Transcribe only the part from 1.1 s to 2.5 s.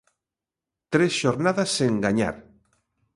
xornadas sen gañar.